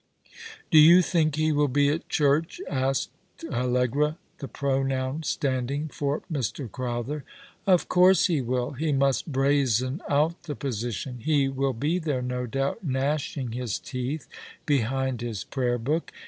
"Do 0.71 0.79
you 0.79 1.03
think 1.03 1.35
he 1.35 1.51
will 1.51 1.67
be 1.67 1.87
at 1.89 2.09
church?'' 2.09 2.59
asked 2.67 3.11
Allegra, 3.53 4.17
the 4.39 4.47
pronoun 4.47 5.21
standing 5.21 5.89
for 5.89 6.21
Mr. 6.33 6.71
Crowther." 6.71 7.23
Of 7.67 7.87
course 7.87 8.25
he 8.25 8.41
will. 8.41 8.71
He 8.71 8.91
must 8.91 9.31
brazen 9.31 10.01
out 10.09 10.41
the 10.41 10.55
position. 10.55 11.19
He 11.19 11.47
will 11.49 11.73
be 11.73 11.99
there, 11.99 12.23
no 12.23 12.47
doubt, 12.47 12.83
gnashing 12.83 13.51
his 13.51 13.77
teeth 13.77 14.27
behind 14.65 15.21
his 15.21 15.43
prayer 15.43 15.77
book. 15.77 16.11